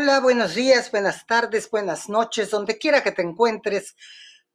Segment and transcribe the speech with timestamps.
[0.00, 3.96] Hola, buenos días, buenas tardes, buenas noches, donde quiera que te encuentres.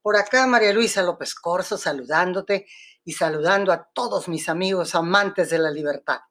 [0.02, 2.66] Por acá María Luisa López Corso saludándote
[3.04, 6.21] y saludando a todos mis amigos amantes de la libertad.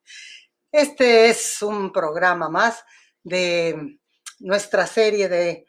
[0.73, 2.87] Este es un programa más
[3.23, 3.99] de
[4.39, 5.67] nuestra serie de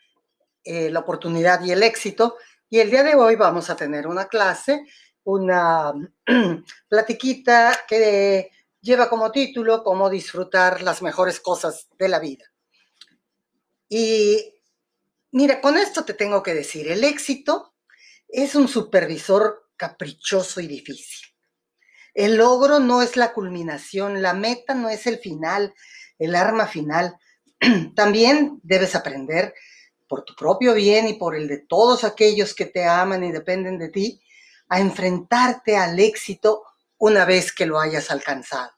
[0.64, 2.38] eh, la oportunidad y el éxito.
[2.70, 4.86] Y el día de hoy vamos a tener una clase,
[5.26, 5.92] una
[6.88, 12.53] platiquita que lleva como título cómo disfrutar las mejores cosas de la vida.
[13.96, 14.60] Y
[15.34, 17.76] mira, con esto te tengo que decir, el éxito
[18.28, 21.28] es un supervisor caprichoso y difícil.
[22.16, 25.76] El logro no es la culminación, la meta no es el final,
[26.18, 27.20] el arma final.
[27.96, 29.54] También debes aprender
[30.08, 33.78] por tu propio bien y por el de todos aquellos que te aman y dependen
[33.78, 34.24] de ti,
[34.70, 36.64] a enfrentarte al éxito
[36.98, 38.72] una vez que lo hayas alcanzado.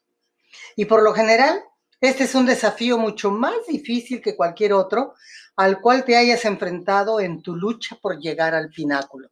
[0.75, 1.63] Y por lo general,
[2.01, 5.15] este es un desafío mucho más difícil que cualquier otro
[5.55, 9.29] al cual te hayas enfrentado en tu lucha por llegar al pináculo.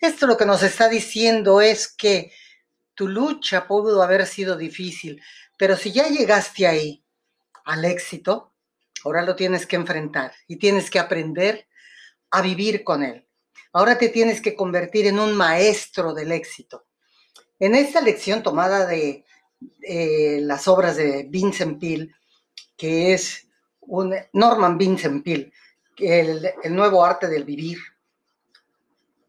[0.00, 2.32] Esto lo que nos está diciendo es que
[2.94, 5.20] tu lucha pudo haber sido difícil,
[5.58, 7.02] pero si ya llegaste ahí,
[7.64, 8.54] al éxito,
[9.04, 11.66] ahora lo tienes que enfrentar y tienes que aprender
[12.30, 13.26] a vivir con él.
[13.72, 16.86] Ahora te tienes que convertir en un maestro del éxito.
[17.58, 19.24] En esta lección tomada de
[19.82, 22.10] eh, las obras de Vincent Peale,
[22.76, 23.48] que es
[23.80, 25.52] un Norman Vincent Peale,
[25.98, 27.78] el, el nuevo arte del vivir,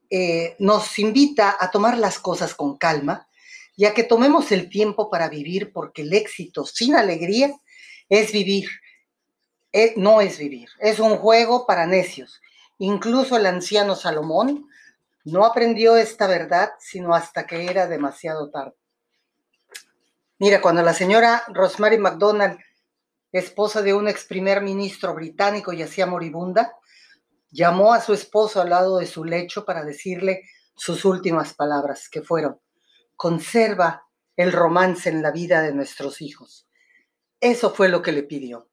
[0.10, 3.28] eh, nos invita a tomar las cosas con calma
[3.76, 7.54] y a que tomemos el tiempo para vivir, porque el éxito sin alegría
[8.08, 8.70] es vivir,
[9.74, 12.42] eh, no es vivir, es un juego para necios.
[12.80, 14.68] Incluso el anciano Salomón
[15.26, 18.76] no aprendió esta verdad sino hasta que era demasiado tarde.
[20.40, 22.60] Mira, cuando la señora Rosemary MacDonald,
[23.32, 26.78] esposa de un ex primer ministro británico, yacía moribunda,
[27.50, 30.44] llamó a su esposo al lado de su lecho para decirle
[30.76, 32.60] sus últimas palabras, que fueron,
[33.16, 36.70] conserva el romance en la vida de nuestros hijos.
[37.40, 38.70] Eso fue lo que le pidió.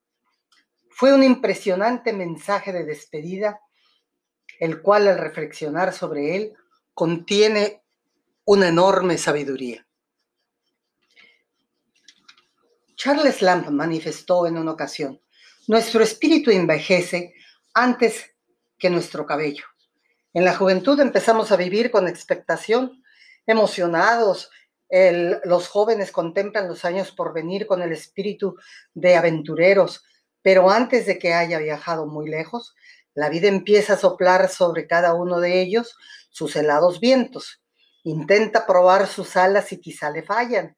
[0.91, 3.61] Fue un impresionante mensaje de despedida,
[4.61, 6.55] el cual al reflexionar sobre él
[6.93, 7.83] contiene
[8.45, 9.84] una enorme sabiduría.
[13.05, 15.21] Charles Lamb manifestó en una ocasión,
[15.67, 17.35] nuestro espíritu envejece
[17.75, 18.35] antes
[18.79, 19.67] que nuestro cabello.
[20.33, 23.03] En la juventud empezamos a vivir con expectación,
[23.45, 24.51] emocionados.
[24.89, 28.57] los jóvenes contemplan los años por venir con el espíritu
[28.95, 30.03] de aventureros,
[30.41, 32.75] pero antes de que haya viajado muy lejos,
[33.13, 35.95] la vida empieza a soplar sobre cada uno de ellos
[36.31, 37.63] sus helados vientos.
[38.03, 40.75] Intenta probar sus alas y quizá le fallan.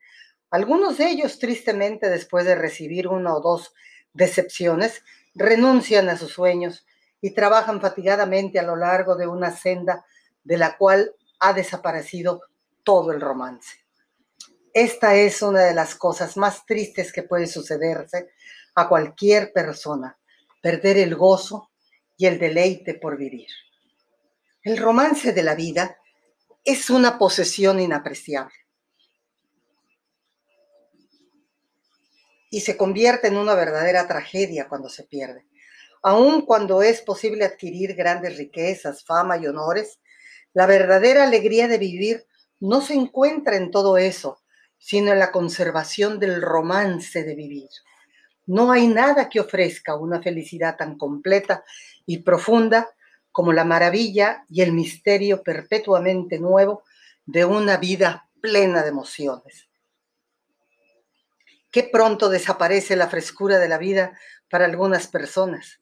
[0.51, 3.75] Algunos de ellos, tristemente, después de recibir una o dos
[4.13, 5.03] decepciones,
[5.35, 6.87] renuncian a sus sueños
[7.21, 10.05] y trabajan fatigadamente a lo largo de una senda
[10.45, 12.43] de la cual ha desaparecido
[12.85, 13.85] todo el romance.
[14.73, 18.31] Esta es una de las cosas más tristes que puede sucederse
[18.75, 20.17] a cualquier persona,
[20.63, 21.71] perder el gozo
[22.17, 23.49] y el deleite por vivir.
[24.63, 25.99] El romance de la vida
[26.65, 28.66] es una posesión inapreciable
[32.51, 35.47] y se convierte en una verdadera tragedia cuando se pierde.
[36.03, 39.99] Aun cuando es posible adquirir grandes riquezas, fama y honores,
[40.53, 42.25] la verdadera alegría de vivir
[42.61, 44.43] no se encuentra en todo eso,
[44.79, 47.69] sino en la conservación del romance de vivir.
[48.47, 51.65] No hay nada que ofrezca una felicidad tan completa
[52.07, 52.89] y profunda
[53.33, 56.85] como la maravilla y el misterio perpetuamente nuevo
[57.27, 59.66] de una vida plena de emociones.
[61.77, 65.81] Qué pronto desaparece la frescura de la vida para algunas personas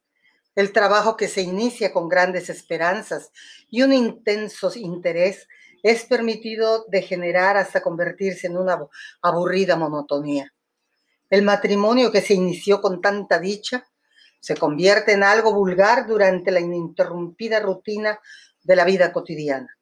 [0.55, 3.31] el trabajo que se inicia con grandes esperanzas
[3.71, 5.49] y un intenso interés
[5.83, 8.79] es permitido degenerar hasta convertirse en una
[9.21, 10.53] aburrida monotonía.
[11.29, 13.85] El matrimonio que se inició con tanta dicha
[14.41, 18.21] se convierte en algo vulgar durante la ininterrumpida rutina
[18.63, 19.77] de la vida cotidiana.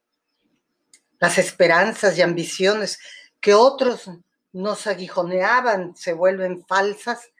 [1.20, 2.99] Las esperanzas y ambiciones
[3.41, 4.09] que otros
[4.52, 7.31] nos aguijoneaban se vuelven falsas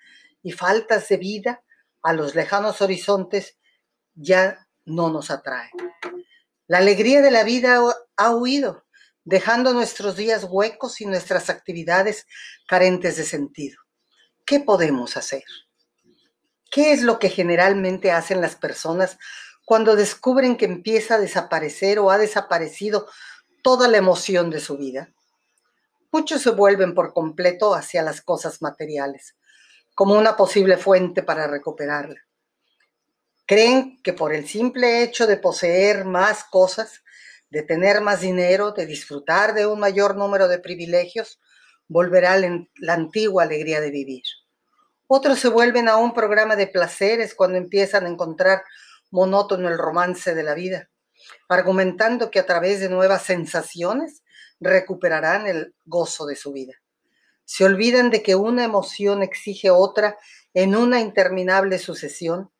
[0.43, 1.63] y faltas de vida
[2.03, 3.59] a los lejanos horizontes
[4.15, 5.71] ya no nos atrae.
[6.67, 7.81] La alegría de la vida
[8.17, 8.85] ha huido,
[9.25, 12.27] dejando nuestros días huecos y nuestras actividades
[12.67, 13.79] carentes de sentido.
[14.45, 15.45] ¿Qué podemos hacer?
[16.71, 19.19] ¿Qué es lo que generalmente hacen las personas
[19.65, 23.09] cuando descubren que empieza a desaparecer o ha desaparecido
[23.63, 25.13] toda la emoción de su vida?
[26.13, 29.35] Muchos se vuelven por completo hacia las cosas materiales,
[29.95, 32.21] como una posible fuente para recuperarla.
[33.47, 37.03] Creen que por el simple hecho de poseer más cosas,
[37.49, 41.41] de tener más dinero, de disfrutar de un mayor número de privilegios,
[41.89, 44.23] volverá la antigua alegría de vivir.
[45.07, 48.65] Otros se vuelven a un programa de placeres cuando empiezan a encontrar
[49.11, 50.91] monótono el romance de la vida,
[51.49, 54.22] argumentando que a través de nuevas sensaciones
[54.63, 56.75] recuperarán el gozo de su vida.
[57.45, 60.17] Se olvidan de que una emoción exige otra
[60.55, 62.51] en una interminable sucesión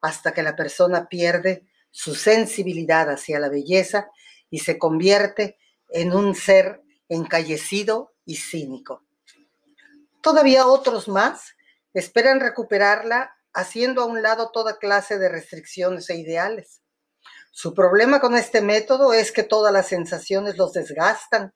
[0.00, 4.10] hasta que la persona pierde su sensibilidad hacia la belleza
[4.48, 5.58] y se convierte
[5.88, 9.04] en un ser encallecido y cínico.
[10.22, 11.54] Todavía otros más
[11.92, 16.82] esperan recuperarla haciendo a un lado toda clase de restricciones e ideales.
[17.50, 21.52] Su problema con este método es que todas las sensaciones los desgastan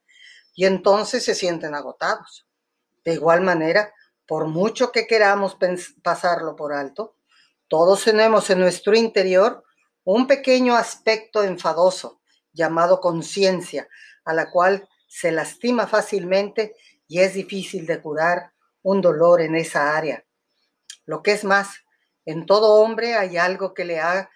[0.53, 2.47] y entonces se sienten agotados.
[3.03, 3.93] De igual manera,
[4.27, 5.57] por mucho que queramos
[6.03, 7.15] pasarlo por alto,
[7.67, 9.63] todos tenemos en nuestro interior
[10.03, 12.21] un pequeño aspecto enfadoso
[12.53, 13.87] llamado conciencia,
[14.23, 16.75] a la cual se lastima fácilmente
[17.07, 18.51] y es difícil de curar
[18.81, 20.25] un dolor en esa área.
[21.05, 21.69] Lo que es más,
[22.25, 24.29] en todo hombre hay algo que le ha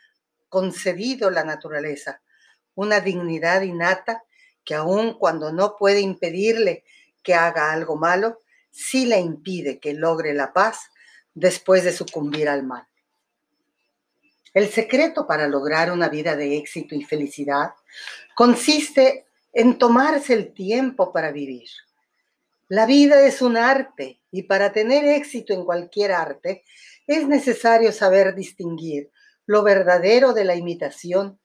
[0.49, 2.21] concedido la naturaleza,
[2.75, 4.23] una dignidad innata
[4.65, 6.83] que aun cuando no puede impedirle
[7.23, 8.39] que haga algo malo,
[8.71, 10.89] sí le impide que logre la paz
[11.33, 12.85] después de sucumbir al mal.
[14.53, 17.71] El secreto para lograr una vida de éxito y felicidad
[18.35, 21.69] consiste en tomarse el tiempo para vivir.
[22.67, 26.63] La vida es un arte y para tener éxito en cualquier arte
[27.07, 29.09] es necesario saber distinguir
[29.49, 31.39] lo verdadero de la imitación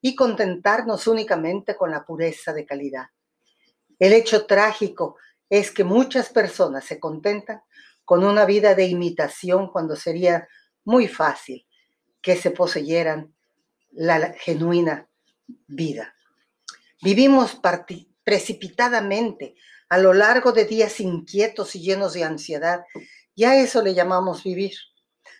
[0.00, 3.06] y contentarnos únicamente con la pureza de calidad.
[3.98, 5.16] El hecho trágico
[5.50, 7.62] es que muchas personas se contentan
[8.04, 10.46] con una vida de imitación cuando sería
[10.84, 11.66] muy fácil
[12.22, 13.34] que se poseyeran
[13.90, 15.08] la genuina
[15.66, 16.14] vida.
[17.02, 17.60] Vivimos
[18.22, 19.56] precipitadamente
[19.88, 22.84] a lo largo de días inquietos y llenos de ansiedad,
[23.34, 24.74] y a eso le llamamos vivir,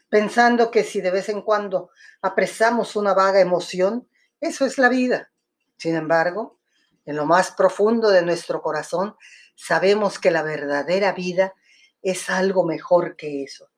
[0.09, 1.91] pensando que si de vez en cuando
[2.23, 4.09] apresamos una vaga emoción,
[4.41, 5.31] eso es la vida.
[5.77, 6.59] Sin embargo,
[7.05, 9.17] en lo más profundo de nuestro corazón,
[9.55, 11.55] sabemos que la verdadera vida
[12.03, 13.71] es algo mejor que eso.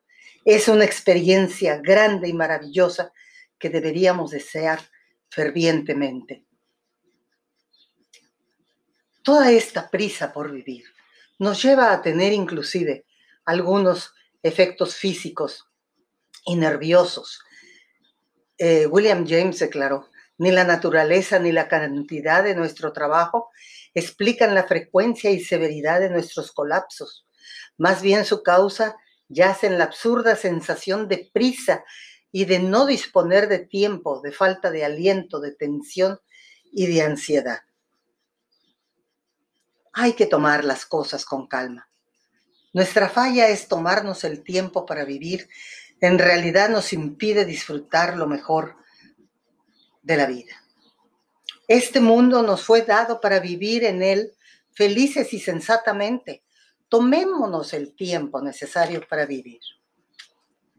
[0.45, 3.13] Es una experiencia grande y maravillosa
[3.59, 4.81] que deberíamos desear
[5.29, 6.45] fervientemente.
[9.23, 10.85] Toda esta prisa por vivir
[11.39, 13.05] nos lleva a tener inclusive
[13.45, 15.70] algunos efectos físicos
[16.45, 17.41] y nerviosos.
[18.59, 20.09] Eh, William James declaró,
[20.39, 23.51] ni la naturaleza ni la cantidad de nuestro trabajo
[23.95, 27.27] explican la frecuencia y severidad de nuestros colapsos.
[27.77, 28.97] Más bien su causa
[29.29, 31.85] yace en la absurda sensación de prisa
[32.33, 36.21] y de no disponer de tiempo, de falta de aliento, de tensión
[36.73, 37.61] y de ansiedad.
[39.93, 41.89] Hay que tomar las cosas con calma.
[42.73, 45.49] Nuestra falla es tomarnos el tiempo para vivir.
[46.01, 48.77] En realidad nos impide disfrutar lo mejor
[50.03, 50.55] de la vida.
[51.69, 54.33] Este mundo nos fue dado para vivir en él
[54.73, 56.43] felices y sensatamente.
[56.89, 59.61] Tomémonos el tiempo necesario para vivir.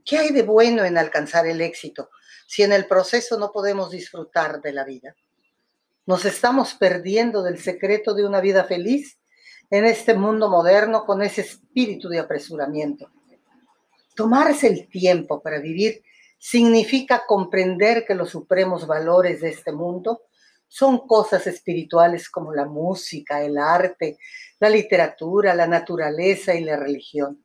[0.04, 2.10] ¿Qué hay de bueno en alcanzar el éxito
[2.48, 5.16] si en el proceso no podemos disfrutar de la vida?
[6.06, 9.20] Nos estamos perdiendo del secreto de una vida feliz
[9.70, 13.10] en este mundo moderno con ese espíritu de apresuramiento.
[14.16, 16.04] Tomarse el tiempo para vivir
[16.38, 20.24] significa comprender que los supremos valores de este mundo
[20.68, 24.18] son cosas espirituales como la música, el arte,
[24.60, 27.44] la literatura, la naturaleza y la religión.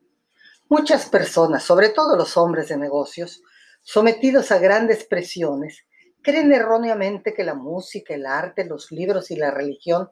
[0.69, 3.43] Muchas personas, sobre todo los hombres de negocios,
[3.83, 5.85] sometidos a grandes presiones,
[6.23, 10.11] creen erróneamente que la música, el arte, los libros y la religión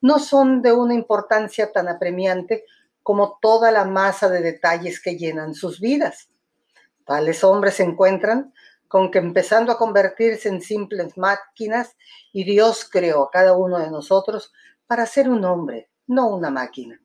[0.00, 2.64] no son de una importancia tan apremiante
[3.02, 6.28] como toda la masa de detalles que llenan sus vidas.
[7.04, 8.52] Tales hombres se encuentran
[8.88, 11.96] con que empezando a convertirse en simples máquinas
[12.32, 14.52] y Dios creó a cada uno de nosotros
[14.86, 17.00] para ser un hombre, no una máquina.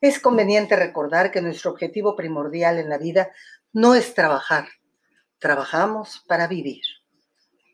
[0.00, 3.30] Es conveniente recordar que nuestro objetivo primordial en la vida
[3.72, 4.68] no es trabajar,
[5.38, 6.82] trabajamos para vivir.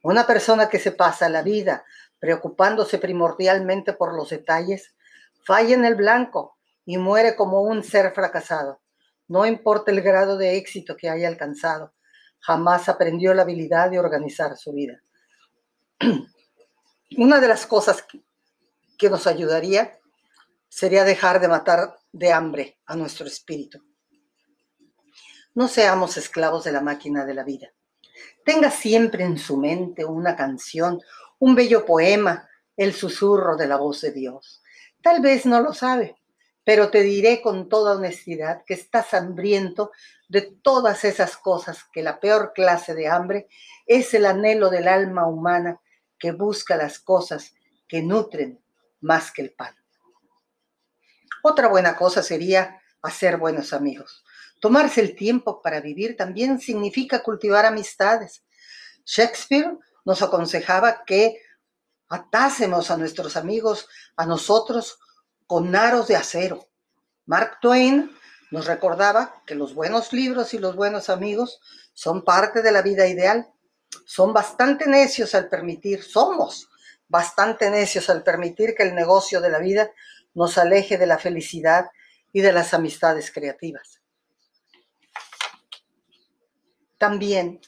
[0.03, 1.85] Una persona que se pasa la vida
[2.19, 4.95] preocupándose primordialmente por los detalles,
[5.45, 6.56] falla en el blanco
[6.87, 8.81] y muere como un ser fracasado.
[9.29, 11.93] No importa el grado de éxito que haya alcanzado,
[12.39, 15.03] jamás aprendió la habilidad de organizar su vida.
[17.19, 18.07] Una de las cosas
[18.97, 19.99] que nos ayudaría
[20.69, 23.83] sería dejar de matar de hambre a nuestro espíritu.
[25.55, 27.73] No seamos esclavos de la máquina de la vida.
[28.45, 31.01] Tenga siempre en su mente una canción,
[31.39, 34.63] un bello poema, el susurro de la voz de Dios.
[35.03, 36.17] Tal vez no lo sabe,
[36.67, 39.93] pero te diré con toda honestidad que estás hambriento
[40.29, 43.47] de todas esas cosas, que la peor clase de hambre
[43.87, 45.81] es el anhelo del alma humana
[46.19, 47.55] que busca las cosas
[47.87, 48.61] que nutren
[49.01, 49.77] más que el pan.
[51.45, 54.25] Otra buena cosa sería hacer buenos amigos.
[54.61, 58.43] Tomarse el tiempo para vivir también significa cultivar amistades.
[59.05, 61.41] Shakespeare nos aconsejaba que
[62.09, 64.99] atásemos a nuestros amigos, a nosotros,
[65.47, 66.69] con aros de acero.
[67.27, 68.11] Mark Twain
[68.51, 71.61] nos recordaba que los buenos libros y los buenos amigos
[71.95, 73.49] son parte de la vida ideal.
[74.05, 76.69] Son bastante necios al permitir, somos
[77.09, 79.91] bastante necios al permitir que el negocio de la vida
[80.35, 81.87] nos aleje de la felicidad
[82.33, 84.01] y de las amistades creativas.
[86.99, 87.61] También,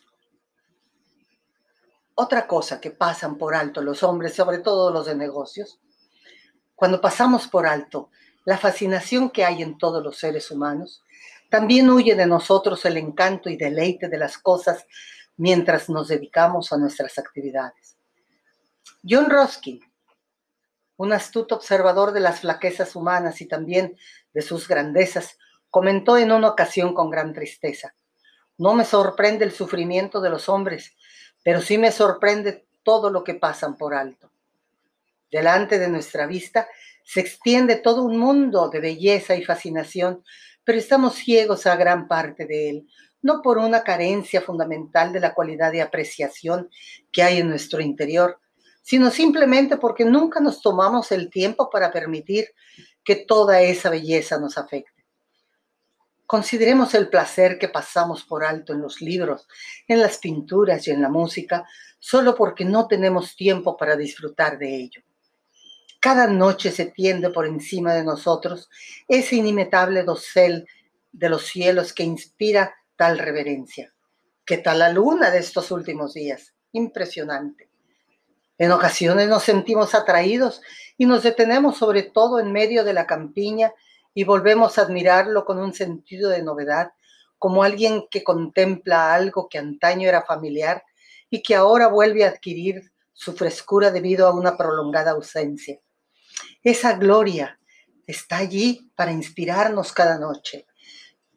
[2.14, 5.78] otra cosa que pasan por alto los hombres, sobre todo los de negocios,
[6.78, 8.08] cuando pasamos por alto
[8.44, 11.02] la fascinación que hay en todos los seres humanos,
[11.50, 14.86] también huye de nosotros el encanto y deleite de las cosas
[15.36, 17.98] mientras nos dedicamos a nuestras actividades.
[19.02, 19.80] John Ruskin,
[20.98, 23.96] un astuto observador de las flaquezas humanas y también
[24.32, 25.36] de sus grandezas,
[25.70, 27.92] comentó en una ocasión con gran tristeza,
[28.56, 30.92] no me sorprende el sufrimiento de los hombres,
[31.42, 34.30] pero sí me sorprende todo lo que pasan por alto.
[35.30, 36.68] Delante de nuestra vista
[37.04, 40.24] se extiende todo un mundo de belleza y fascinación,
[40.64, 42.86] pero estamos ciegos a gran parte de él,
[43.22, 46.70] no por una carencia fundamental de la cualidad de apreciación
[47.12, 48.40] que hay en nuestro interior,
[48.82, 52.48] sino simplemente porque nunca nos tomamos el tiempo para permitir
[53.04, 55.04] que toda esa belleza nos afecte.
[56.26, 59.48] Consideremos el placer que pasamos por alto en los libros,
[59.86, 61.66] en las pinturas y en la música,
[61.98, 65.02] solo porque no tenemos tiempo para disfrutar de ello.
[66.00, 68.70] Cada noche se tiende por encima de nosotros
[69.08, 70.68] ese inimitable dosel
[71.10, 73.92] de los cielos que inspira tal reverencia.
[74.44, 76.54] ¿Qué tal la luna de estos últimos días?
[76.70, 77.68] Impresionante.
[78.58, 80.62] En ocasiones nos sentimos atraídos
[80.96, 83.72] y nos detenemos sobre todo en medio de la campiña
[84.14, 86.92] y volvemos a admirarlo con un sentido de novedad,
[87.38, 90.84] como alguien que contempla algo que antaño era familiar
[91.28, 95.80] y que ahora vuelve a adquirir su frescura debido a una prolongada ausencia.
[96.68, 97.58] Esa gloria
[98.06, 100.66] está allí para inspirarnos cada noche,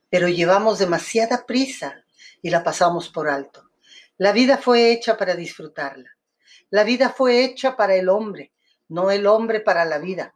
[0.09, 2.03] pero llevamos demasiada prisa
[2.41, 3.69] y la pasamos por alto.
[4.17, 6.09] La vida fue hecha para disfrutarla.
[6.69, 8.51] La vida fue hecha para el hombre,
[8.89, 10.35] no el hombre para la vida.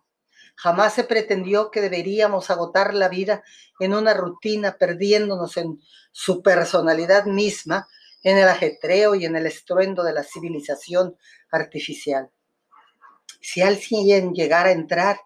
[0.56, 3.44] Jamás se pretendió que deberíamos agotar la vida
[3.82, 5.82] en una rutina, perdiéndonos en
[6.14, 7.86] su personalidad misma,
[8.24, 11.18] en el ajetreo y en el estruendo de la civilización
[11.52, 12.32] artificial.
[13.46, 15.20] Si alguien llegara a entrar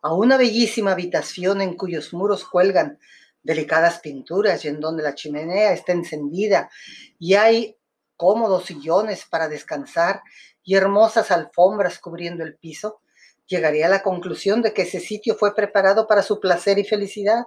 [0.00, 3.00] a una bellísima habitación en cuyos muros cuelgan
[3.42, 6.70] delicadas pinturas y en donde la chimenea está encendida
[7.18, 7.76] y hay
[8.16, 10.22] cómodos sillones para descansar
[10.62, 13.00] y hermosas alfombras cubriendo el piso,
[13.48, 17.46] llegaría a la conclusión de que ese sitio fue preparado para su placer y felicidad.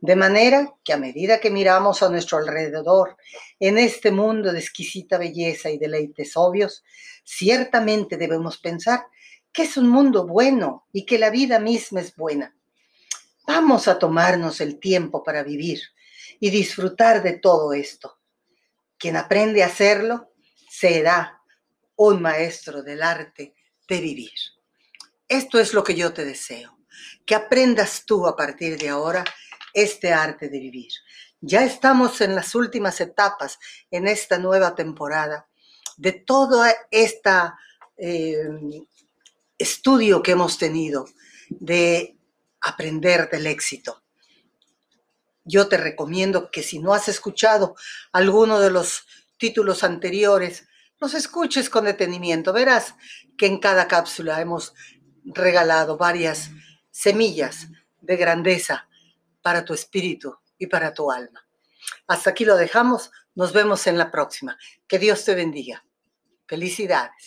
[0.00, 3.16] De manera que a medida que miramos a nuestro alrededor
[3.60, 6.82] en este mundo de exquisita belleza y deleites obvios,
[7.22, 9.06] ciertamente debemos pensar
[9.52, 12.54] que es un mundo bueno y que la vida misma es buena.
[13.46, 15.80] Vamos a tomarnos el tiempo para vivir
[16.40, 18.18] y disfrutar de todo esto.
[18.98, 20.32] Quien aprende a hacerlo
[20.68, 21.40] será
[21.96, 23.54] un maestro del arte
[23.88, 24.32] de vivir.
[25.26, 26.78] Esto es lo que yo te deseo,
[27.26, 29.24] que aprendas tú a partir de ahora
[29.72, 30.90] este arte de vivir.
[31.40, 33.58] Ya estamos en las últimas etapas
[33.90, 35.48] en esta nueva temporada
[35.96, 37.30] de todo este
[39.58, 41.06] estudio que hemos tenido
[41.50, 42.16] de
[42.60, 44.02] aprender del éxito.
[45.44, 47.74] Yo te recomiendo que si no has escuchado
[48.12, 49.06] alguno de los
[49.38, 50.68] títulos anteriores,
[51.00, 52.52] los escuches con detenimiento.
[52.52, 52.94] Verás
[53.36, 54.74] que en cada cápsula hemos
[55.24, 56.50] regalado varias
[56.90, 57.68] semillas
[58.00, 58.88] de grandeza
[59.42, 61.46] para tu espíritu y para tu alma.
[62.06, 63.10] Hasta aquí lo dejamos.
[63.34, 64.58] Nos vemos en la próxima.
[64.86, 65.84] Que Dios te bendiga.
[66.46, 67.24] Felicidades.